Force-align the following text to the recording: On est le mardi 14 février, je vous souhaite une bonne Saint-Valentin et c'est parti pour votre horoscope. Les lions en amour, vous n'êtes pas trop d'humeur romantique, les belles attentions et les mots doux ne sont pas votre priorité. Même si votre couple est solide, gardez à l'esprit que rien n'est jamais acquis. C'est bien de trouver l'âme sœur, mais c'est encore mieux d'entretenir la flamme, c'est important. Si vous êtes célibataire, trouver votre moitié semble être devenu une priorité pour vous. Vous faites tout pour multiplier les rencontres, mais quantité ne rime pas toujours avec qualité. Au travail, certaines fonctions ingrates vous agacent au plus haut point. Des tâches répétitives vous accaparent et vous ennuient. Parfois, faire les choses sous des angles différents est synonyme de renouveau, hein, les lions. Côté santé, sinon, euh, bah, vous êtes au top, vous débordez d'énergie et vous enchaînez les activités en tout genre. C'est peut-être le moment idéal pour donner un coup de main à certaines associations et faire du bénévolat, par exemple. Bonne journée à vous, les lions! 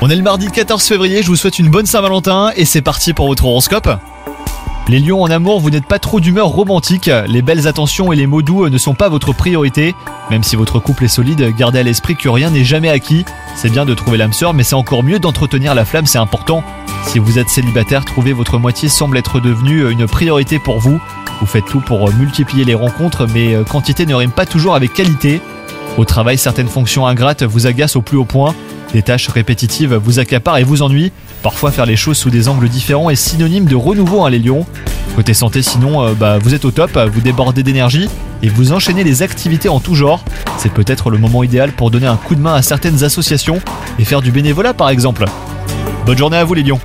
On 0.00 0.10
est 0.10 0.16
le 0.16 0.22
mardi 0.22 0.48
14 0.48 0.82
février, 0.82 1.22
je 1.22 1.28
vous 1.28 1.36
souhaite 1.36 1.60
une 1.60 1.70
bonne 1.70 1.86
Saint-Valentin 1.86 2.50
et 2.56 2.64
c'est 2.64 2.82
parti 2.82 3.12
pour 3.12 3.28
votre 3.28 3.44
horoscope. 3.44 3.88
Les 4.88 4.98
lions 4.98 5.22
en 5.22 5.30
amour, 5.30 5.60
vous 5.60 5.70
n'êtes 5.70 5.86
pas 5.86 6.00
trop 6.00 6.18
d'humeur 6.18 6.48
romantique, 6.48 7.08
les 7.28 7.42
belles 7.42 7.68
attentions 7.68 8.12
et 8.12 8.16
les 8.16 8.26
mots 8.26 8.42
doux 8.42 8.68
ne 8.68 8.78
sont 8.78 8.94
pas 8.94 9.08
votre 9.08 9.32
priorité. 9.32 9.94
Même 10.30 10.42
si 10.42 10.56
votre 10.56 10.80
couple 10.80 11.04
est 11.04 11.08
solide, 11.08 11.54
gardez 11.56 11.78
à 11.78 11.82
l'esprit 11.84 12.16
que 12.16 12.28
rien 12.28 12.50
n'est 12.50 12.64
jamais 12.64 12.88
acquis. 12.88 13.24
C'est 13.54 13.70
bien 13.70 13.84
de 13.84 13.94
trouver 13.94 14.18
l'âme 14.18 14.32
sœur, 14.32 14.52
mais 14.52 14.64
c'est 14.64 14.74
encore 14.74 15.04
mieux 15.04 15.20
d'entretenir 15.20 15.76
la 15.76 15.84
flamme, 15.84 16.06
c'est 16.06 16.18
important. 16.18 16.64
Si 17.06 17.20
vous 17.20 17.38
êtes 17.38 17.50
célibataire, 17.50 18.04
trouver 18.04 18.32
votre 18.32 18.58
moitié 18.58 18.88
semble 18.88 19.16
être 19.16 19.38
devenu 19.38 19.88
une 19.92 20.08
priorité 20.08 20.58
pour 20.58 20.80
vous. 20.80 21.00
Vous 21.38 21.46
faites 21.46 21.66
tout 21.66 21.80
pour 21.80 22.12
multiplier 22.12 22.64
les 22.64 22.74
rencontres, 22.74 23.28
mais 23.32 23.56
quantité 23.68 24.06
ne 24.06 24.14
rime 24.16 24.32
pas 24.32 24.46
toujours 24.46 24.74
avec 24.74 24.92
qualité. 24.92 25.40
Au 25.98 26.04
travail, 26.04 26.38
certaines 26.38 26.68
fonctions 26.68 27.06
ingrates 27.06 27.42
vous 27.42 27.66
agacent 27.66 27.96
au 27.96 28.02
plus 28.02 28.16
haut 28.16 28.24
point. 28.24 28.54
Des 28.92 29.02
tâches 29.02 29.28
répétitives 29.28 29.94
vous 29.94 30.18
accaparent 30.18 30.58
et 30.58 30.64
vous 30.64 30.82
ennuient. 30.82 31.12
Parfois, 31.42 31.70
faire 31.70 31.86
les 31.86 31.96
choses 31.96 32.16
sous 32.16 32.30
des 32.30 32.48
angles 32.48 32.68
différents 32.68 33.10
est 33.10 33.16
synonyme 33.16 33.66
de 33.66 33.74
renouveau, 33.74 34.24
hein, 34.24 34.30
les 34.30 34.38
lions. 34.38 34.66
Côté 35.16 35.34
santé, 35.34 35.62
sinon, 35.62 36.02
euh, 36.02 36.12
bah, 36.14 36.38
vous 36.38 36.54
êtes 36.54 36.64
au 36.64 36.70
top, 36.70 36.98
vous 37.12 37.20
débordez 37.20 37.62
d'énergie 37.62 38.08
et 38.42 38.48
vous 38.48 38.72
enchaînez 38.72 39.04
les 39.04 39.22
activités 39.22 39.68
en 39.68 39.80
tout 39.80 39.94
genre. 39.94 40.24
C'est 40.56 40.72
peut-être 40.72 41.10
le 41.10 41.18
moment 41.18 41.42
idéal 41.42 41.72
pour 41.72 41.90
donner 41.90 42.06
un 42.06 42.16
coup 42.16 42.34
de 42.34 42.40
main 42.40 42.54
à 42.54 42.62
certaines 42.62 43.04
associations 43.04 43.60
et 43.98 44.04
faire 44.04 44.22
du 44.22 44.32
bénévolat, 44.32 44.74
par 44.74 44.88
exemple. 44.88 45.26
Bonne 46.06 46.18
journée 46.18 46.38
à 46.38 46.44
vous, 46.44 46.54
les 46.54 46.62
lions! 46.62 46.80